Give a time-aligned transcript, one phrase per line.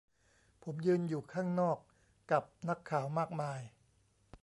[0.63, 1.77] ผมยืนอยู่ข้างนอก
[2.31, 3.61] กับนักข่าวมากมาย